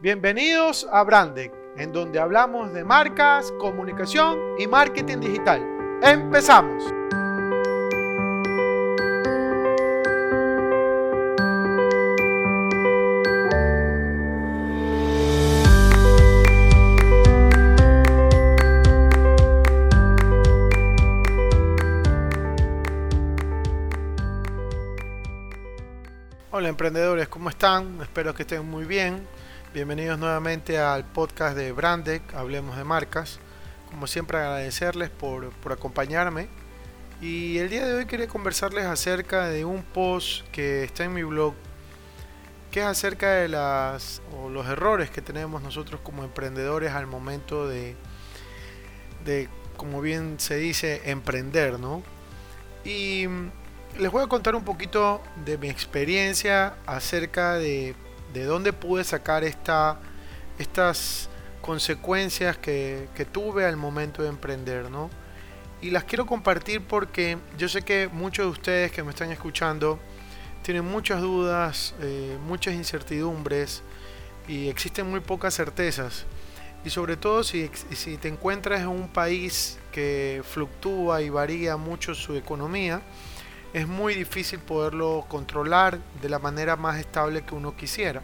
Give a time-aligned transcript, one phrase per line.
[0.00, 5.60] Bienvenidos a Brandec, en donde hablamos de marcas, comunicación y marketing digital.
[6.04, 6.84] ¡Empezamos!
[26.52, 28.00] Hola emprendedores, ¿cómo están?
[28.00, 29.26] Espero que estén muy bien.
[29.74, 33.38] Bienvenidos nuevamente al podcast de Brandec, Hablemos de Marcas.
[33.90, 36.48] Como siempre agradecerles por, acompañarme.
[37.20, 41.22] Y el día de hoy quería conversarles acerca de un post que está en mi
[41.22, 41.52] blog,
[42.70, 47.94] que es acerca de las, los errores que tenemos nosotros como emprendedores al momento de,
[49.26, 52.02] de como bien se dice, emprender, ¿no?
[52.86, 53.26] Y
[53.98, 57.94] les voy a contar un poquito de mi experiencia acerca de
[58.32, 59.98] de dónde pude sacar esta,
[60.58, 61.28] estas
[61.60, 65.10] consecuencias que, tuve al momento de emprender, ¿no?
[65.80, 69.98] Y las quiero compartir porque yo sé que muchos de ustedes que me están escuchando
[70.62, 73.82] tienen muchas dudas, eh, muchas incertidumbres
[74.48, 76.24] y existen muy pocas certezas.
[76.84, 82.14] Y sobre todo si, si te encuentras en un país que fluctúa y varía mucho
[82.14, 83.02] su economía,
[83.72, 88.22] es muy difícil poderlo controlar de la manera más estable que uno quisiera.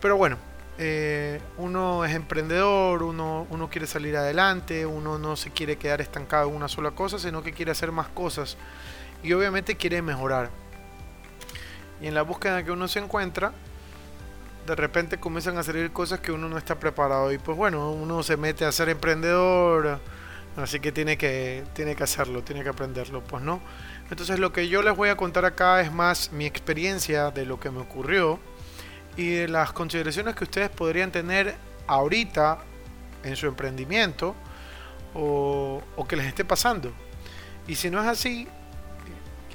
[0.00, 0.36] Pero bueno,
[0.78, 6.50] eh, uno es emprendedor, uno, uno quiere salir adelante, uno no se quiere quedar estancado
[6.50, 8.58] en una sola cosa, sino que quiere hacer más cosas
[9.22, 10.50] y obviamente quiere mejorar.
[12.00, 13.52] Y en la búsqueda que uno se encuentra,
[14.66, 18.22] de repente comienzan a salir cosas que uno no está preparado y pues bueno, uno
[18.22, 20.00] se mete a ser emprendedor,
[20.56, 23.60] así que tiene que, tiene que hacerlo, tiene que aprenderlo, pues no.
[24.10, 27.58] Entonces lo que yo les voy a contar acá es más mi experiencia de lo
[27.58, 28.38] que me ocurrió
[29.16, 31.56] y de las consideraciones que ustedes podrían tener
[31.88, 32.58] ahorita
[33.24, 34.34] en su emprendimiento
[35.14, 36.92] o, que les esté pasando.
[37.66, 38.46] Y si no es así,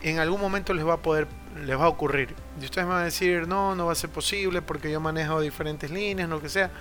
[0.01, 1.27] en algún momento les va a poder,
[1.63, 2.35] les va a ocurrir.
[2.59, 5.39] Y ustedes me van a decir, no, no va a ser posible porque yo manejo
[5.39, 6.71] diferentes líneas, lo que sea.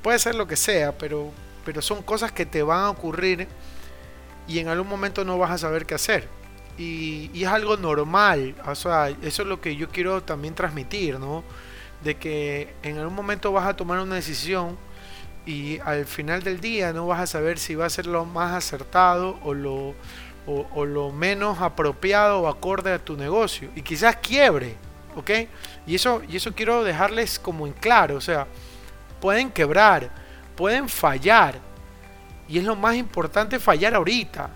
[0.00, 1.32] Puede ser lo que sea, pero,
[1.64, 3.48] pero son cosas que te van a ocurrir
[4.46, 6.39] y en algún momento no vas a saber qué hacer
[6.80, 8.54] y, es algo normal.
[8.66, 11.44] O sea, eso es lo que yo quiero también transmitir, ¿no?
[12.02, 14.78] De que en algún momento vas a tomar una decisión
[15.44, 18.52] y al final del día no vas a saber si va a ser lo más
[18.52, 19.94] acertado o lo,
[20.46, 23.68] o, lo menos apropiado o acorde a tu negocio.
[23.76, 24.76] Y quizás quiebre,
[25.16, 25.30] ¿ok?
[25.86, 28.16] Y eso, y eso quiero dejarles como en claro.
[28.16, 28.46] O sea,
[29.20, 30.10] pueden quebrar,
[30.56, 31.58] pueden fallar.
[32.48, 34.50] Y es lo más importante fallar ahorita.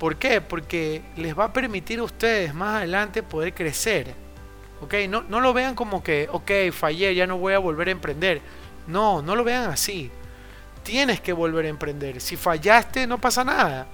[0.00, 0.40] ¿Por qué?
[0.40, 4.14] Porque les va a permitir a ustedes más adelante poder crecer.
[4.80, 4.94] ¿Ok?
[5.10, 8.40] No, no lo vean como que, ok, fallé, ya no voy a volver a emprender.
[8.86, 10.10] No, no lo vean así.
[10.84, 12.18] Tienes que volver a emprender.
[12.22, 13.88] Si fallaste, no pasa nada.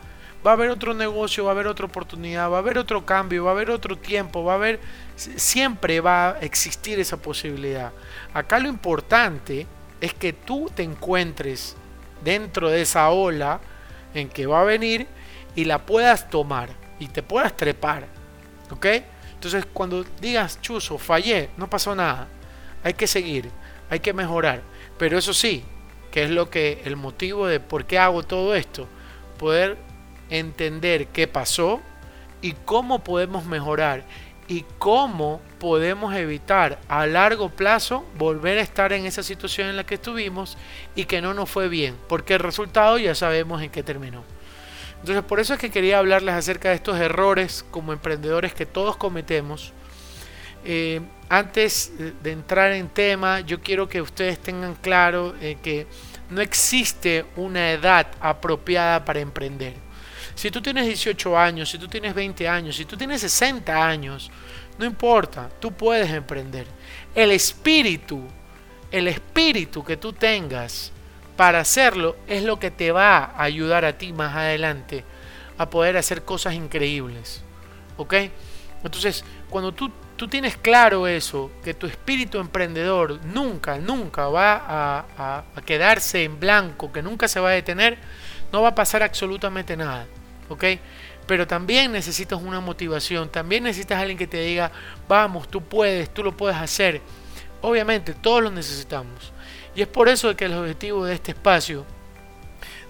[0.46, 3.42] Va a haber otro negocio, va a haber otra oportunidad, va a haber otro cambio,
[3.42, 4.78] va a haber otro tiempo, va a haber...
[5.16, 7.90] Siempre va a existir esa posibilidad.
[8.32, 9.66] Acá lo importante
[10.00, 11.74] es que tú te encuentres
[12.22, 13.58] dentro de esa ola
[14.14, 15.08] en que va a venir
[15.56, 16.68] y la puedas tomar
[17.00, 18.06] y te puedas trepar.
[18.70, 18.86] ¿Ok?
[19.34, 22.28] Entonces cuando digas, chuzo, fallé, no pasó nada.
[22.84, 23.50] Hay que seguir,
[23.90, 24.62] hay que mejorar.
[24.98, 25.64] Pero eso sí,
[26.12, 28.86] que es lo que el motivo de por qué hago todo esto,
[29.38, 29.76] poder
[30.30, 31.80] entender qué pasó
[32.42, 34.04] y cómo podemos mejorar
[34.48, 39.84] y cómo podemos evitar a largo plazo volver a estar en esa situación en la
[39.84, 40.56] que estuvimos
[40.94, 44.22] y que no nos fue bien, porque el resultado ya sabemos en qué terminó.
[45.00, 48.96] Entonces por eso es que quería hablarles acerca de estos errores como emprendedores que todos
[48.96, 49.72] cometemos.
[50.64, 51.92] Eh, antes
[52.22, 55.86] de entrar en tema, yo quiero que ustedes tengan claro eh, que
[56.30, 59.74] no existe una edad apropiada para emprender.
[60.34, 64.30] Si tú tienes 18 años, si tú tienes 20 años, si tú tienes 60 años,
[64.78, 66.66] no importa, tú puedes emprender.
[67.14, 68.22] El espíritu,
[68.90, 70.92] el espíritu que tú tengas
[71.36, 75.04] para hacerlo es lo que te va a ayudar a ti más adelante
[75.58, 77.42] a poder hacer cosas increíbles.
[77.96, 78.14] ¿Ok?
[78.82, 85.44] Entonces, cuando tú, tú tienes claro eso, que tu espíritu emprendedor nunca, nunca va a,
[85.64, 87.98] quedarse en blanco, que nunca se va a detener,
[88.52, 90.06] no va a pasar absolutamente nada.
[90.48, 90.64] ¿Ok?
[91.26, 94.70] Pero también necesitas una motivación, también necesitas alguien que te diga,
[95.08, 97.00] vamos, tú puedes, tú lo puedes hacer.
[97.62, 99.32] Obviamente, todos lo necesitamos.
[99.76, 101.84] Y es por eso que el objetivo de este espacio,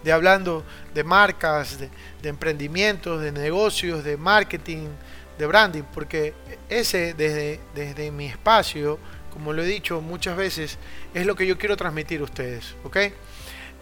[0.05, 1.91] de hablando de marcas, de,
[2.29, 4.89] emprendimientos, de negocios, de marketing,
[5.37, 6.33] de branding, porque
[6.69, 8.99] ese desde, desde mi espacio
[9.37, 10.79] como lo he dicho muchas veces,
[11.13, 12.97] es lo que yo quiero transmitir a ustedes, ¿ok?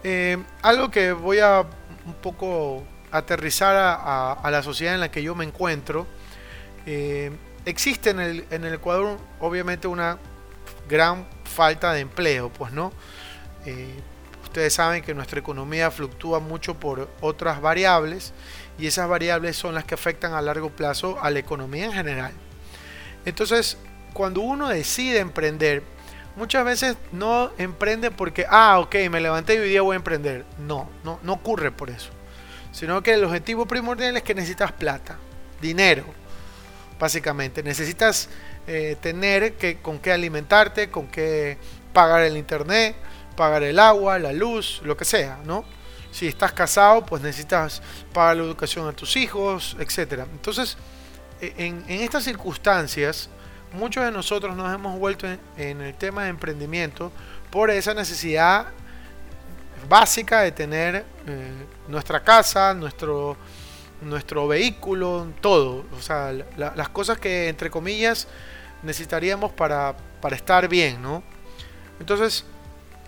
[0.03, 1.61] Eh, algo que voy a
[2.05, 6.07] un poco aterrizar a, la sociedad en la que yo me encuentro.
[6.85, 7.31] Eh,
[7.63, 10.17] existe en el, en el Ecuador obviamente una
[10.89, 11.25] gran
[11.55, 12.91] falta de empleo, pues no.
[13.65, 13.95] Eh,
[14.43, 18.33] ustedes saben que nuestra economía fluctúa mucho por otras variables
[18.77, 22.33] y esas variables son las que afectan a largo plazo a la economía en general.
[23.25, 23.77] Entonces,
[24.13, 25.81] cuando uno decide emprender,
[26.35, 30.45] muchas veces no emprende porque, ah, ok, me levanté y hoy día voy a emprender.
[30.59, 32.11] No, no, no ocurre por eso.
[32.71, 35.17] Sino que el objetivo primordial es que necesitas plata,
[35.61, 36.03] dinero,
[36.99, 37.63] básicamente.
[37.63, 38.29] Necesitas
[38.67, 41.57] eh, tener que, con qué alimentarte, con qué
[41.93, 42.95] pagar el internet,
[43.35, 45.63] pagar el agua, la luz, lo que sea, ¿no?
[46.11, 47.81] Si estás casado, pues necesitas
[48.13, 50.23] pagar la educación a tus hijos, etc.
[50.31, 50.77] Entonces,
[51.41, 53.29] e, en, estas circunstancias,
[53.73, 55.27] muchos de nosotros nos hemos vuelto
[55.57, 57.11] en, el tema de emprendimiento
[57.51, 58.67] por esa necesidad
[59.87, 61.51] básica de tener eh,
[61.87, 63.37] nuestra casa, nuestro,
[64.05, 65.83] nuestro vehículo, todo.
[65.97, 68.29] O sea, las cosas que, entre comillas,
[68.83, 71.23] necesitaríamos para, para estar bien, ¿no?
[71.99, 72.45] Entonces,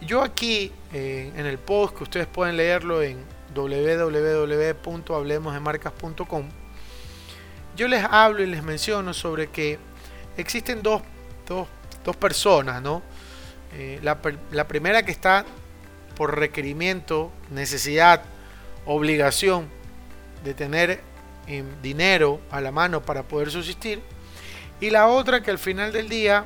[0.02, 3.24] yo aquí eh, en el post que ustedes pueden leerlo en
[3.54, 6.50] www.hablemosdemarcas.com,
[7.76, 9.80] yo les hablo y les menciono sobre que
[10.36, 11.04] existen dos,
[11.48, 11.68] dos,
[12.04, 13.04] dos personas, ¿no?
[13.74, 14.18] Eh, la,
[14.52, 15.46] la primera que está
[16.16, 18.24] por requerimiento, necesidad,
[18.86, 19.77] obligación
[20.48, 21.02] de tener
[21.48, 24.02] eh, dinero a la mano para poder subsistir.
[24.80, 26.46] Y la otra que al final del día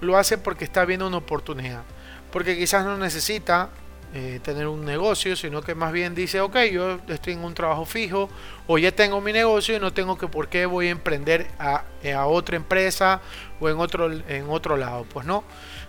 [0.00, 1.84] lo hace porque está viendo una oportunidad.
[2.32, 3.70] Porque quizás no necesita
[4.14, 7.84] eh, tener un negocio, sino que más bien dice, ok, yo estoy en un trabajo
[7.84, 8.28] fijo
[8.66, 11.84] o ya tengo mi negocio y no tengo que por qué voy a emprender a,
[12.16, 13.20] a otra empresa
[13.60, 15.04] o en otro, en otro lado.
[15.04, 15.44] Pues no.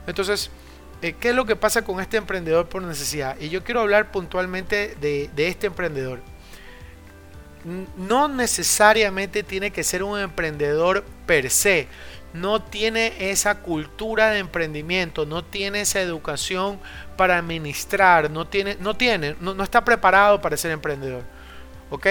[0.06, 0.51] Entonces,
[1.01, 3.39] eh, ¿qué es lo que pasa con este emprendedor por necesidad?
[3.39, 6.21] Y yo quiero hablar puntualmente de, de este emprendedor
[7.98, 11.88] no necesariamente tiene que ser un emprendedor per se.
[12.34, 16.80] No tiene esa cultura de emprendimiento, no tiene esa educación
[17.16, 21.24] para administrar, no tiene, no tiene, no, está preparado para ser emprendedor.
[21.90, 22.08] ¿Ok?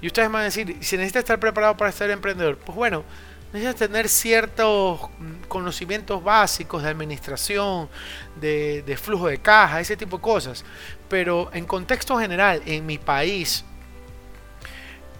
[0.00, 3.04] Y ustedes van a decir, si necesita estar preparado para ser emprendedor, pues bueno,
[3.52, 5.00] necesita tener ciertos
[5.48, 7.88] conocimientos básicos de administración,
[8.36, 10.64] de, flujo de caja, ese tipo de cosas.
[11.08, 13.64] Pero en contexto general, en mi país,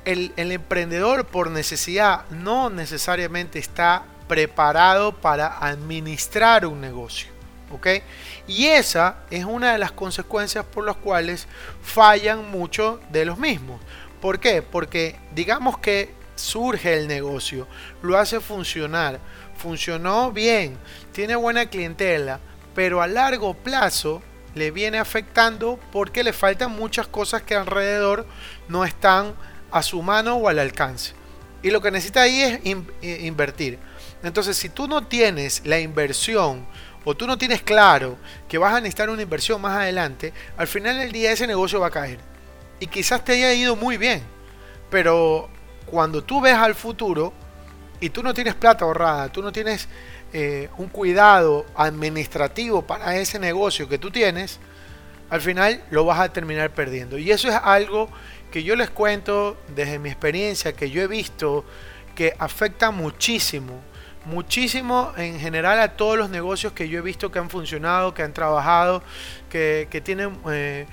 [0.04, 7.28] el, emprendedor por necesidad no necesariamente está preparado para administrar un negocio.
[7.70, 7.86] ¿ok?
[8.46, 11.46] Y esa es una de las consecuencias por las cuales
[11.82, 13.80] fallan muchos de los mismos.
[14.20, 14.62] ¿Por qué?
[14.62, 17.66] Porque digamos que surge el negocio,
[18.00, 19.20] lo hace funcionar,
[19.56, 20.78] funcionó bien,
[21.12, 22.40] tiene buena clientela,
[22.74, 24.22] pero a largo plazo
[24.54, 28.26] le viene afectando porque le faltan muchas cosas que alrededor
[28.68, 29.34] no están
[29.70, 31.12] a su mano o al alcance.
[31.62, 33.78] Y lo que necesita ahí es eh, invertir.
[34.22, 36.66] Entonces, si tú no tienes la inversión
[37.04, 38.16] o tú no tienes claro
[38.48, 41.88] que vas a necesitar una inversión más adelante, al final del día ese negocio va
[41.88, 42.18] a caer.
[42.80, 44.22] Y quizás te haya ido muy bien.
[44.90, 45.48] Pero
[45.86, 47.32] cuando tú ves al futuro
[48.00, 49.88] y tú no tienes plata ahorrada, tú no tienes
[50.32, 54.60] eh, un cuidado administrativo para ese negocio que tú tienes,
[55.30, 57.18] al final lo vas a terminar perdiendo.
[57.18, 58.08] Y eso es algo
[58.50, 61.64] que yo les cuento desde mi experiencia, que yo he visto
[62.14, 63.80] que afecta muchísimo,
[64.24, 68.22] muchísimo en general a todos los negocios que yo he visto que han funcionado, que
[68.22, 69.02] han trabajado,
[69.48, 70.86] que, tienen eh,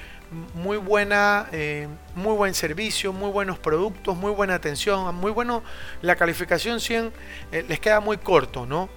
[0.53, 5.63] muy buena, eh, muy buen servicio, muy buenos productos, muy buena atención, muy bueno,
[6.01, 7.11] la calificación 100
[7.51, 8.89] eh, les queda muy corto, ¿no?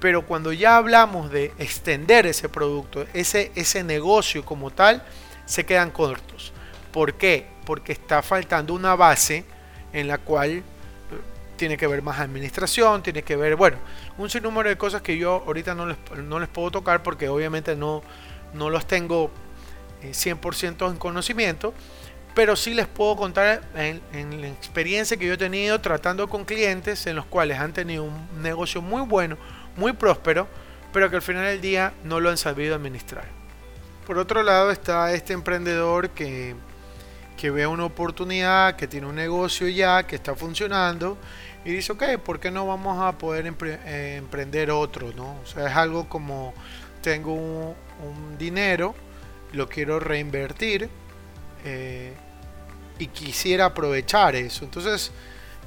[0.00, 5.02] Pero cuando ya hablamos de extender ese producto, ese, ese negocio como tal,
[5.46, 6.52] se quedan cortos.
[6.96, 7.44] ¿Por qué?
[7.66, 9.44] Porque está faltando una base
[9.92, 10.62] en la cual eh,
[11.54, 13.76] tiene que ver más administración, tiene que ver, bueno,
[14.16, 17.76] un sinnúmero de cosas que yo ahorita no les, no les puedo tocar porque obviamente
[17.76, 18.02] no,
[18.54, 19.30] no los tengo
[20.04, 21.74] 100% eh, en conocimiento,
[22.34, 26.46] pero sí les puedo contar en, en, la experiencia que yo he tenido tratando con
[26.46, 29.36] clientes en los cuales han tenido un negocio muy bueno,
[29.76, 30.48] muy próspero,
[30.94, 33.26] pero que al final del día no lo han sabido administrar.
[34.06, 36.56] Por otro lado está este emprendedor que
[37.36, 41.18] que ve una oportunidad, que tiene un negocio ya, que está funcionando,
[41.64, 45.12] y dice, ok, ¿por qué no vamos a poder eh, emprender otro?
[45.14, 45.38] ¿no?
[45.42, 46.54] O sea, es algo como,
[47.02, 48.94] tengo un, dinero,
[49.52, 50.88] lo quiero reinvertir,
[51.64, 52.14] eh,
[52.98, 54.64] y quisiera aprovechar eso.
[54.64, 55.12] Entonces,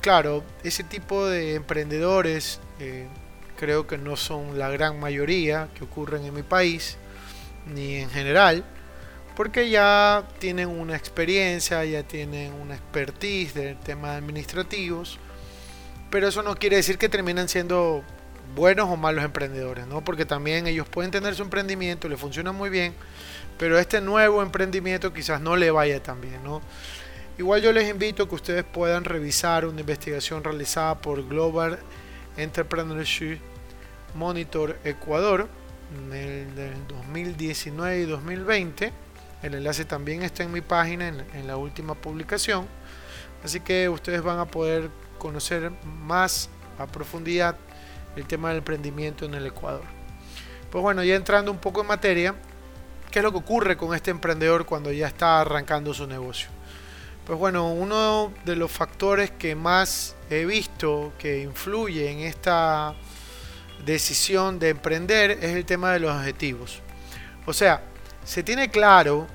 [0.01, 3.07] claro, ese tipo de emprendedores, eh,
[3.57, 6.97] creo que no son la gran mayoría que ocurren en mi país,
[7.67, 8.63] ni en general,
[9.39, 15.17] porque ya tienen una experiencia, ya tienen una expertise de temas administrativos,
[16.11, 18.03] pero eso no quiere decir que terminan siendo
[18.53, 20.03] buenos o malos emprendedores, ¿no?
[20.03, 22.93] Porque también ellos pueden tener su emprendimiento, le funciona muy bien,
[23.57, 26.61] pero este nuevo emprendimiento quizás no le vaya tan bien, ¿no?
[27.37, 31.79] Igual yo les invito a que ustedes puedan revisar una investigación realizada por Global
[32.35, 33.37] Entrepreneurship
[34.15, 35.47] Monitor Ecuador
[36.11, 36.11] en
[36.59, 39.08] el 2019 y 2020.
[39.41, 42.67] El enlace también está en mi página en, la última publicación.
[43.43, 47.55] Así que ustedes van a poder conocer más a profundidad
[48.15, 49.83] el tema del emprendimiento en el Ecuador.
[50.69, 52.35] Pues bueno, ya entrando un poco en materia,
[53.11, 56.49] ¿qué es lo que ocurre con este emprendedor cuando ya está arrancando su negocio?
[57.25, 62.95] Pues bueno, uno de los factores que más he visto que influye en esta
[63.85, 66.81] decisión de emprender es el tema de los objetivos.
[67.45, 67.83] O sea,
[68.29, 69.25] se tiene claro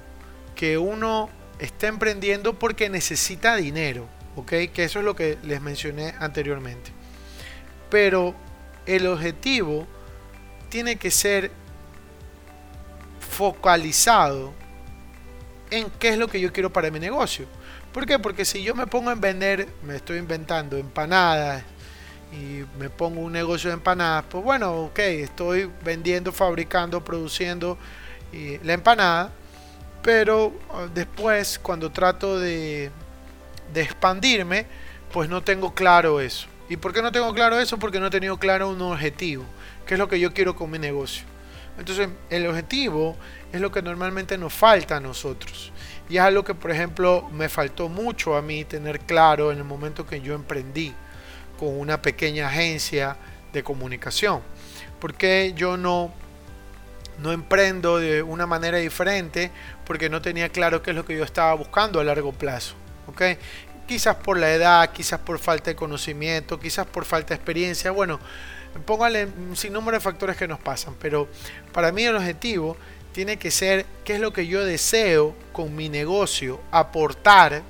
[0.55, 4.51] que uno está emprendiendo porque necesita dinero, ¿ok?
[4.73, 6.93] Que eso es lo que les mencioné anteriormente.
[7.91, 8.37] Pero
[8.87, 9.85] el objetivo
[10.69, 11.51] tiene que ser
[13.19, 14.53] focalizado
[15.73, 17.47] en qué es lo que yo quiero para mi negocio.
[17.93, 18.21] ¿Por qué?
[18.21, 21.65] Porque si yo me pongo en vender, me estoy inventando empanadas
[22.31, 27.77] y me pongo un negocio de empanadas, pues bueno, ok, estoy vendiendo, fabricando, produciendo
[28.63, 29.33] la empanada,
[30.03, 32.91] pero ah, después cuando trato de,
[33.75, 34.67] expandirme,
[35.13, 36.47] pues no tengo claro eso.
[36.69, 37.79] ¿Y por qué no tengo claro eso?
[37.79, 39.45] Porque no he tenido claro un objetivo,
[39.87, 41.25] que es lo que yo quiero con mi negocio.
[41.79, 43.17] Entonces, el objetivo
[43.53, 45.73] es lo que normalmente nos falta a nosotros.
[46.09, 49.65] Y es algo que, por ejemplo, me faltó mucho a mí tener claro en el
[49.65, 50.95] momento que yo emprendí
[51.59, 53.17] con una pequeña agencia
[53.53, 54.41] de comunicación.
[55.01, 56.13] Porque yo no,
[57.19, 59.51] no emprendo de una manera diferente
[59.85, 62.75] porque no tenía claro qué es lo que yo estaba buscando a largo plazo.
[63.07, 63.39] ¿okay?
[63.87, 67.91] Quizás por la edad, quizás por falta de conocimiento, quizás por falta de experiencia.
[67.91, 68.19] Bueno,
[68.87, 70.95] póngale un sinnúmero de factores que nos pasan.
[71.01, 71.29] Pero
[71.73, 72.77] para mí el objetivo
[73.13, 77.63] tiene que ser qué es lo que yo deseo con mi negocio aportar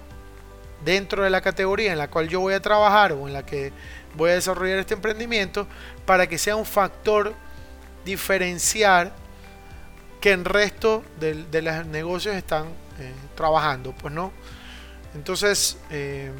[0.84, 3.72] dentro de la categoría en la cual yo voy a trabajar o en la que
[4.14, 5.66] voy a desarrollar este emprendimiento
[6.06, 7.34] para que sea un factor
[8.04, 9.12] diferenciar
[10.24, 14.32] que el resto de, los negocios están eh, trabajando, pues no.
[15.14, 16.32] Entonces, eh,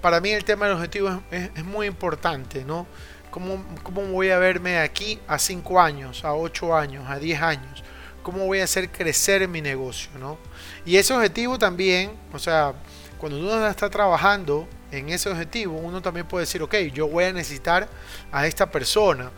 [0.00, 2.88] para mí el tema del objetivo es, es muy importante, ¿no?
[3.30, 7.84] ¿Cómo, ¿Cómo, voy a verme aquí a 5 años, a 8 años, a 10 años?
[8.24, 10.36] cómo voy a hacer crecer mi negocio, ¿no?
[10.84, 12.74] Y ese objetivo también, o sea,
[13.18, 17.32] cuando uno está trabajando en ese objetivo, uno también puede decir, ok, yo voy a
[17.32, 17.88] necesitar
[18.30, 19.30] a esta persona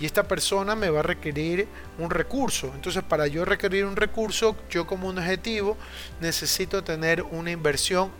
[0.00, 1.66] y esta persona me va a requerir
[1.98, 2.70] un recurso.
[2.74, 5.76] Entonces, para yo requerir un recurso, yo como un objetivo
[6.20, 8.10] necesito tener una inversión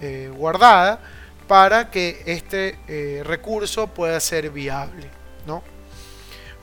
[0.00, 1.00] eh, guardada
[1.48, 5.08] para que este eh, recurso pueda ser viable,
[5.46, 5.62] ¿no?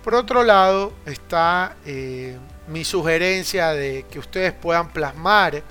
[0.03, 5.63] Por otro lado está eh, mi sugerencia de que ustedes puedan plasmar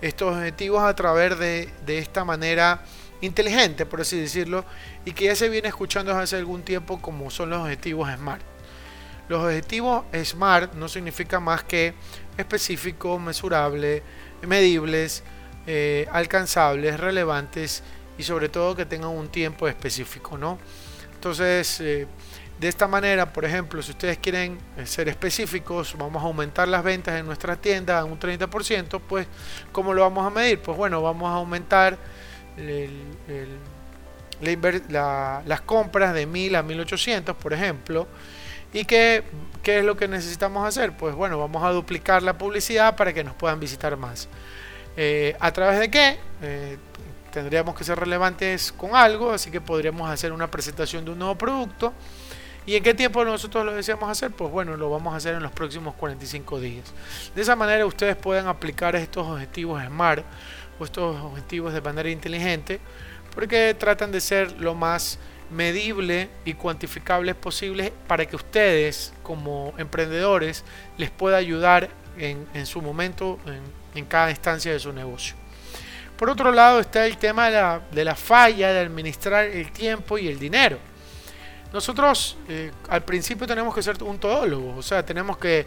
[0.00, 2.82] estos objetivos a través de, esta manera
[3.20, 4.64] inteligente, por así decirlo,
[5.06, 8.42] y que ya se viene escuchando desde hace algún tiempo como son los objetivos SMART.
[9.28, 11.94] Los objetivos SMART no significan más que
[12.36, 14.02] específicos, mesurables,
[14.46, 15.22] medibles,
[15.66, 17.84] eh, alcanzables, relevantes
[18.18, 20.58] y sobre todo que tengan un tiempo específico, ¿no?
[21.14, 22.08] Entonces, eh,
[22.58, 26.82] de esta manera, por ejemplo, si ustedes quieren eh, ser específicos, vamos a aumentar las
[26.82, 29.28] ventas en nuestra tienda un 30%, pues
[29.70, 30.60] ¿cómo lo vamos a medir?
[30.60, 31.96] Pues bueno, vamos a aumentar
[34.40, 38.06] las compras de 1000 a 1800, por ejemplo.
[38.72, 39.22] ¿Y qué,
[39.62, 40.96] qué, es lo que necesitamos hacer?
[40.96, 44.28] Pues bueno, vamos a duplicar la publicidad para que nos puedan visitar más.
[44.96, 46.18] Eh, ¿A través de qué?
[46.42, 46.76] Eh,
[47.32, 51.36] tendríamos que ser relevantes con algo, así que podríamos hacer una presentación de un nuevo
[51.36, 51.92] producto
[52.66, 54.32] ¿Y en qué tiempo nosotros lo deseamos hacer?
[54.32, 56.92] Pues bueno, lo vamos a hacer en los próximos 45 días.
[57.32, 60.24] De esa manera ustedes pueden aplicar estos objetivos SMART
[60.80, 62.80] o estos objetivos de manera inteligente
[63.36, 65.18] porque tratan de ser lo más
[65.50, 70.64] medible y cuantificables posibles para que ustedes como emprendedores
[70.96, 73.38] les pueda ayudar en, su momento,
[73.94, 75.36] en, cada instancia de su negocio.
[76.16, 80.38] Por otro lado está el tema de la falla de administrar el tiempo y el
[80.38, 80.78] dinero.
[81.76, 85.66] Nosotros eh, al principio tenemos que ser un todólogo, o sea, tenemos que,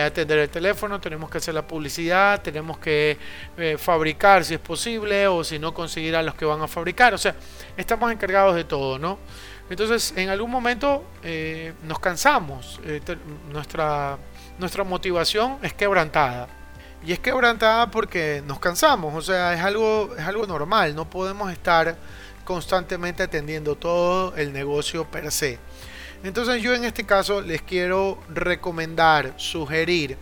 [0.00, 3.18] atender el teléfono, tenemos que hacer la publicidad, tenemos que
[3.58, 7.12] eh, fabricar si es posible o si no conseguir a los que van a fabricar,
[7.12, 7.34] o sea,
[7.76, 9.18] estamos encargados de todo, ¿no?
[9.68, 12.80] Entonces, en algún momento eh, nos cansamos,
[13.50, 14.16] nuestra,
[14.58, 16.48] nuestra motivación es quebrantada.
[17.04, 21.52] Y es quebrantada porque nos cansamos, o sea, es algo, es algo normal, no podemos
[21.52, 21.98] estar
[22.44, 25.58] constantemente atendiendo todo el negocio per se.
[26.24, 30.16] Entonces yo en este caso les quiero recomendar, sugerir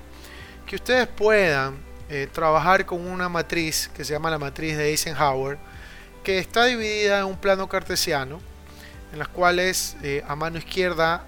[0.67, 1.77] que ustedes puedan
[2.09, 5.59] eh, trabajar con una matriz que se llama la matriz de Eisenhower,
[6.25, 8.41] que está dividida en un plano cartesiano,
[9.13, 11.27] en las cuales eh, a mano izquierda,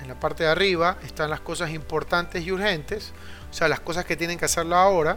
[0.00, 3.12] en la parte de arriba, están las cosas importantes y urgentes,
[3.50, 5.16] o sea, las cosas que tienen que hacerlo ahora.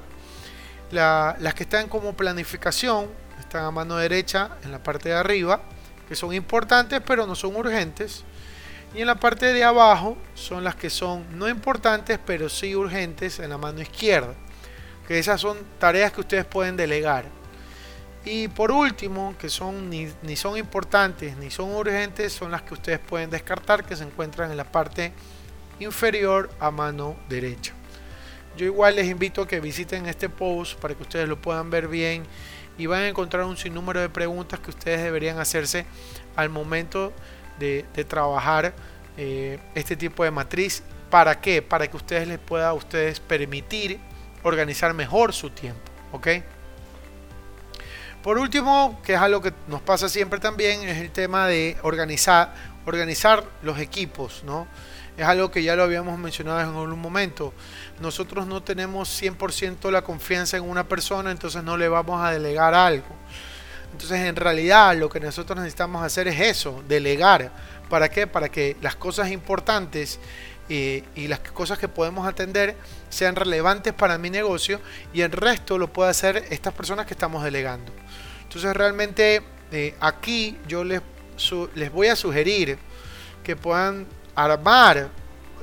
[0.89, 3.07] las que están como planificación
[3.51, 5.61] están a mano derecha en la parte de arriba,
[6.07, 8.23] que son importantes pero no son urgentes.
[8.95, 13.39] Y en la parte de abajo son las que son no importantes pero sí urgentes
[13.39, 14.33] en la mano izquierda.
[15.05, 17.25] Que esas son tareas que ustedes pueden delegar.
[18.23, 22.99] Y por último, que son ni, son importantes ni son urgentes, son las que ustedes
[22.99, 25.11] pueden descartar que se encuentran en la parte
[25.79, 27.73] inferior a mano derecha.
[28.55, 31.89] Yo igual les invito a que visiten este post para que ustedes lo puedan ver
[31.89, 32.23] bien
[32.81, 35.85] y van a encontrar un sinnúmero de preguntas que ustedes deberían hacerse
[36.35, 37.13] al momento
[37.59, 38.73] de, trabajar
[39.17, 40.81] eh, este tipo de matriz.
[41.11, 41.61] ¿Para qué?
[41.61, 43.99] Para que ustedes les pueda ustedes permitir
[44.41, 45.79] organizar mejor su tiempo.
[46.11, 46.27] ¿Ok?
[48.23, 52.55] Por último, que es algo que nos pasa siempre también, es el tema de organizar,
[52.87, 54.67] organizar los equipos, ¿no?
[55.17, 57.53] Es algo que ya lo habíamos mencionado en algún momento.
[57.99, 62.73] Nosotros no tenemos 100% la confianza en una persona, entonces no le vamos a delegar
[62.73, 63.15] algo.
[63.91, 67.51] Entonces, en realidad, lo que nosotros necesitamos hacer es eso, delegar.
[67.89, 68.25] ¿Para qué?
[68.25, 70.19] Para que las cosas importantes
[70.69, 72.77] eh, y las cosas que podemos atender
[73.09, 74.79] sean relevantes para mi negocio
[75.11, 77.91] y el resto lo puede hacer estas personas que estamos delegando.
[78.43, 81.01] Entonces realmente eh, aquí yo les,
[81.75, 82.77] les voy a sugerir
[83.43, 85.09] que puedan armar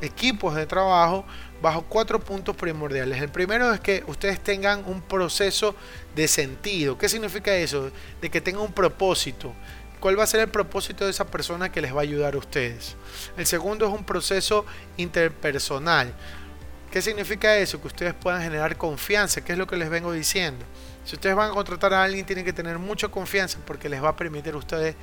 [0.00, 1.24] equipos de trabajo
[1.60, 3.20] bajo cuatro puntos primordiales.
[3.20, 5.74] El primero es que ustedes tengan un proceso
[6.14, 6.96] de sentido.
[6.96, 7.90] ¿Qué significa eso?
[8.20, 9.52] De que tengan un propósito.
[10.00, 12.38] ¿Cuál va a ser el propósito de esa persona que les va a ayudar a
[12.38, 12.94] ustedes?
[13.36, 14.64] El segundo es un proceso
[14.96, 16.14] interpersonal.
[16.90, 17.80] ¿Qué significa eso?
[17.80, 20.64] Que ustedes puedan generar confianza, ¿Qué es lo que les vengo diciendo.
[21.04, 24.10] Si ustedes van a contratar a alguien, tienen que tener mucha confianza porque les va
[24.10, 24.94] a permitir a ustedes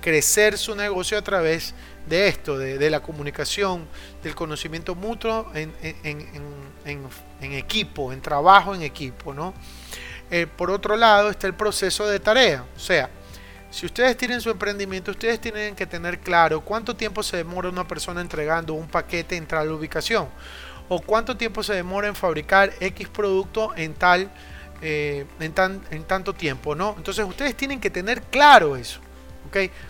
[0.00, 1.74] crecer su negocio a través
[2.06, 3.86] de esto, de, la comunicación,
[4.22, 5.72] del conocimiento mutuo en,
[7.40, 9.34] equipo, en trabajo en equipo.
[9.34, 9.52] ¿no?
[10.30, 12.64] Eh, por otro lado está el proceso de tarea.
[12.76, 13.10] O sea,
[13.70, 17.86] si ustedes tienen su emprendimiento, ustedes tienen que tener claro cuánto tiempo se demora una
[17.86, 20.28] persona entregando un paquete en tal ubicación
[20.88, 24.30] o cuánto tiempo se demora en fabricar X producto en tal
[24.82, 26.94] eh, en, tan, en tanto tiempo, ¿no?
[26.98, 29.00] Entonces ustedes tienen que tener claro eso.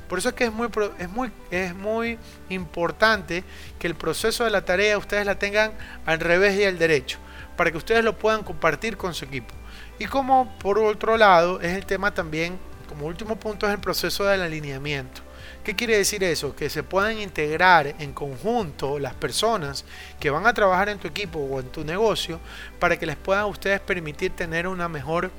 [0.09, 3.45] Por eso es que es muy, es, muy, es muy importante
[3.79, 5.73] que el proceso de la tarea ustedes la tengan
[6.05, 7.19] al revés y al derecho,
[7.57, 9.55] para que ustedes lo puedan compartir con su equipo.
[9.99, 14.25] Y como por otro lado es el tema también, como último punto es el proceso
[14.25, 15.23] del alineamiento.
[15.65, 16.55] ¿Qué quiere decir eso?
[16.55, 19.85] Que se puedan integrar en conjunto las personas
[20.21, 22.39] que van a trabajar en tu equipo o en tu negocio
[22.79, 25.33] para que les puedan ustedes permitir tener una mejor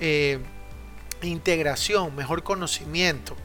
[0.00, 0.40] eh,
[1.22, 3.36] integración, mejor conocimiento,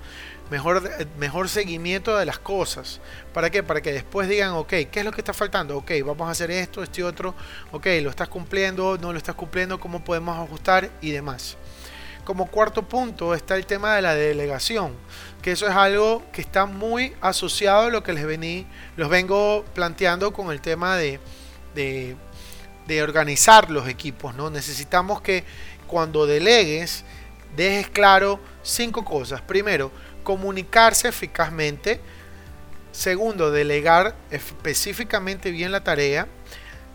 [0.49, 0.83] mejor,
[1.17, 3.01] mejor seguimiento de las cosas.
[3.33, 3.63] ¿Para qué?
[3.63, 5.77] Para que después digan, ok, ¿qué es lo que está faltando?
[5.77, 7.33] Ok, vamos a hacer esto, y otro.
[7.71, 8.97] Ok, ¿lo estás cumpliendo?
[8.97, 9.79] ¿No lo estás cumpliendo?
[9.79, 10.89] ¿Cómo podemos ajustar?
[11.01, 11.57] Y demás.
[12.23, 14.93] Como cuarto punto está el tema de la delegación,
[15.41, 19.65] que eso es algo que está muy asociado a lo que les vení, los vengo
[19.73, 21.19] planteando con el tema de,
[21.75, 24.35] de, organizar los equipos.
[24.35, 24.49] ¿no?
[24.49, 25.43] Necesitamos que
[25.85, 27.03] cuando delegues
[27.55, 29.41] dejes claro cinco cosas.
[29.41, 29.91] Primero,
[30.23, 31.99] comunicarse eficazmente.
[32.91, 36.27] Segundo, delegar específicamente bien la tarea.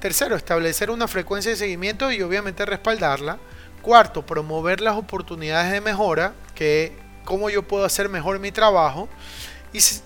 [0.01, 3.39] Tercero, establecer una frecuencia de seguimiento y obviamente respaldarla.
[3.83, 6.93] Cuarto, promover las oportunidades de mejora, que
[7.25, 9.09] cómo yo puedo hacer mejor mi trabajo.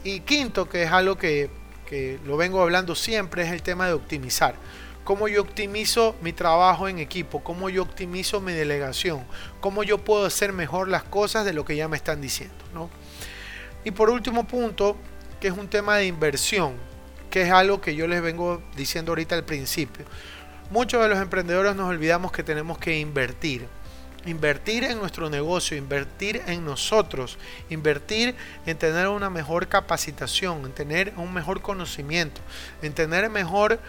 [0.05, 1.51] Y, quinto, que es algo que,
[1.87, 4.55] que, lo vengo hablando siempre, es el tema de optimizar.
[5.05, 9.25] Cómo yo optimizo mi trabajo en equipo, cómo yo optimizo mi delegación,
[9.61, 12.55] cómo yo puedo hacer mejor las cosas de lo que ya me están diciendo.
[12.73, 12.89] ¿no?
[13.85, 14.97] Y por último punto,
[15.41, 16.75] que es un tema de inversión,
[17.31, 20.05] que es algo que yo les vengo diciendo ahorita al principio.
[20.71, 23.67] Muchos de los emprendedores nos olvidamos que tenemos que invertir.
[24.25, 27.39] Invertir en nuestro negocio, invertir en nosotros,
[27.71, 28.37] invertir
[28.67, 32.41] en tener una mejor capacitación, en tener un mejor conocimiento,
[32.83, 33.81] en tener mejor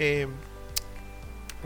[0.00, 0.26] eh,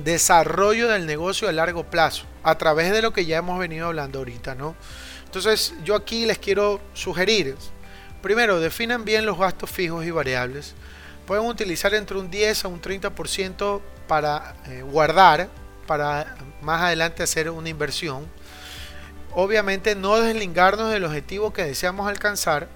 [0.04, 4.18] desarrollo del negocio a largo plazo, a través de lo que ya hemos venido hablando
[4.18, 4.74] ahorita, ¿no?
[5.24, 7.56] Entonces yo aquí les quiero sugerir,
[8.22, 10.74] Primero, definan bien los gastos fijos y variables.
[11.26, 15.48] Pueden utilizar entre un 10 a un 30% para eh, guardar,
[15.86, 18.26] para más adelante hacer una inversión.
[19.32, 22.68] Obviamente no deslingarnos del objetivo que deseamos alcanzar.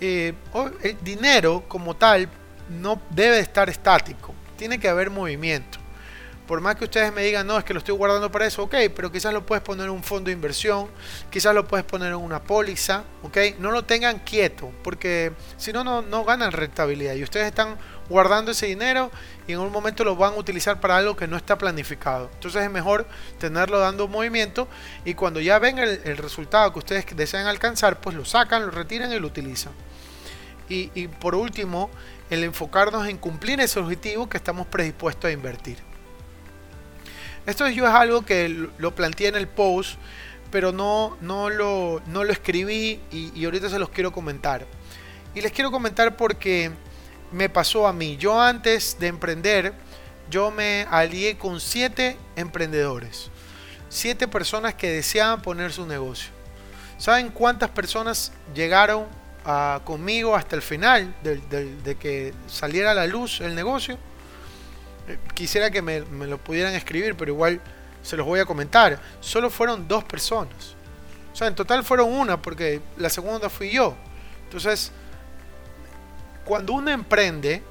[0.00, 0.34] Eh,
[0.82, 2.28] el dinero como tal
[2.68, 5.78] no debe estar estático, tiene que haber movimiento
[6.46, 8.74] por más que ustedes me digan, no, es que lo estoy guardando para eso, ok,
[8.94, 10.88] pero quizás lo puedes poner en un fondo de inversión,
[11.30, 16.02] quizás lo puedes poner en una póliza, ok, no lo tengan quieto, porque si no,
[16.02, 17.76] no ganan rentabilidad y ustedes están
[18.08, 19.10] guardando ese dinero
[19.48, 22.30] y en un momento lo van a utilizar para algo que no está planificado.
[22.34, 23.06] Entonces es mejor
[23.38, 24.68] tenerlo dando movimiento
[25.04, 29.12] y cuando ya ven el, resultado que ustedes desean alcanzar, pues lo sacan, lo retiran
[29.12, 29.72] y lo utilizan.
[30.68, 31.90] Y, y por último,
[32.30, 35.85] el enfocarnos en cumplir ese objetivo que estamos predispuestos a invertir.
[37.46, 39.98] Esto yo es algo que lo planteé en el post,
[40.50, 44.66] pero no, no, lo, no lo escribí y, ahorita se los quiero comentar.
[45.32, 46.72] Y les quiero comentar porque
[47.30, 48.16] me pasó a mí.
[48.16, 49.74] Yo antes de emprender,
[50.28, 53.30] yo me alié con siete emprendedores.
[53.88, 56.30] Siete personas que deseaban poner su negocio.
[56.98, 59.06] ¿Saben cuántas personas llegaron
[59.84, 63.98] conmigo hasta el final de que saliera a la luz el negocio?
[65.34, 67.60] Quisiera que me, lo pudieran escribir, pero igual
[68.02, 69.00] se los voy a comentar.
[69.20, 70.74] Solo fueron dos personas.
[71.32, 73.94] O sea, en total fueron una, porque la segunda fui yo.
[74.44, 74.92] Entonces,
[76.44, 77.62] cuando uno emprende,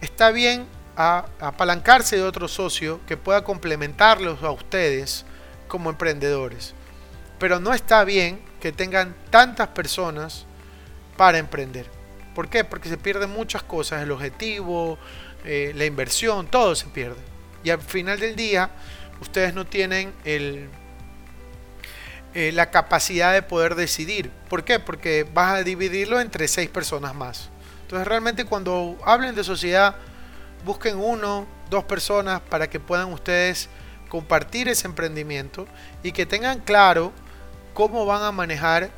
[0.00, 5.24] está bien apalancarse de otro socio que pueda complementarlos a ustedes
[5.66, 6.74] como emprendedores.
[7.38, 10.44] Pero no está bien que tengan tantas personas
[11.16, 11.86] para emprender.
[12.34, 12.64] ¿Por qué?
[12.64, 14.98] Porque se pierden muchas cosas, el objetivo,
[15.44, 17.20] eh, la inversión, todo se pierde.
[17.62, 18.70] Y al final del día,
[19.20, 20.68] ustedes no tienen el,
[22.34, 24.30] eh, la capacidad de poder decidir.
[24.48, 24.78] ¿Por qué?
[24.78, 27.50] Porque vas a dividirlo entre seis personas más.
[27.82, 29.96] Entonces realmente cuando hablen de sociedad,
[30.64, 33.68] busquen uno, dos personas para que puedan ustedes
[34.08, 35.66] compartir ese emprendimiento
[36.02, 37.12] y que tengan claro
[37.74, 38.90] cómo van a manejar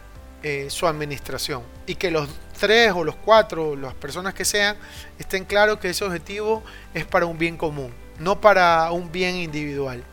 [0.42, 2.28] eh, su administración y que los
[2.62, 4.76] tres o los cuatro, las personas que sean,
[5.18, 6.62] estén claros que ese objetivo
[6.94, 10.04] es para un bien común, no para un bien individual.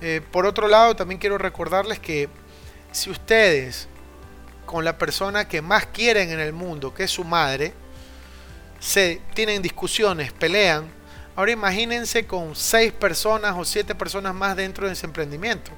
[0.00, 2.30] Eh, por otro lado, también quiero recordarles que
[2.92, 3.88] si ustedes
[4.64, 7.74] con la persona que más quieren en el mundo, que es su madre,
[8.80, 10.86] se tienen discusiones, pelean,
[11.34, 15.72] ahora imagínense con seis personas o siete personas más dentro de ese emprendimiento.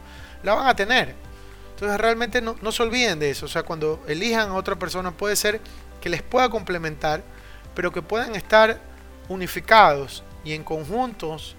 [0.44, 1.16] La van a tener.
[1.74, 3.46] Entonces realmente no, se olviden de eso.
[3.46, 5.60] O sea, cuando elijan a otra persona puede ser
[6.00, 7.22] que les pueda complementar,
[7.74, 8.80] pero que puedan estar
[9.28, 11.56] unificados y en conjuntos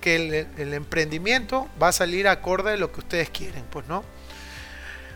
[0.00, 4.02] que el, emprendimiento va a salir acorde a lo que ustedes quieren, pues no.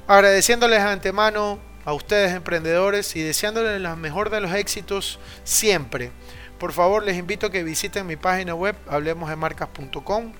[0.07, 6.13] Agradeciéndoles de antemano a ustedes emprendedores y deseándoles la mejor de los éxitos siempre.
[6.59, 10.33] Por favor, les invito a que visiten mi página web hablemosdemarcas.com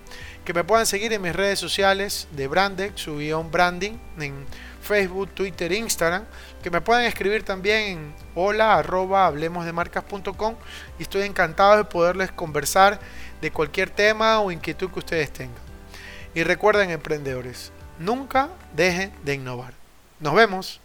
[0.45, 4.47] que me puedan seguir en mis redes sociales de Brandex, su guion branding, en
[4.83, 6.25] Facebook, Twitter, Instagram,
[6.63, 10.55] que me puedan escribir también en hola arroba hablemosdemarcas.com
[10.99, 13.01] y estoy encantado de poderles conversar
[13.41, 15.65] de cualquier tema o inquietud que ustedes tengan.
[16.35, 19.73] Y recuerden emprendedores, nunca dejen de innovar.
[20.21, 20.81] Nos vemos.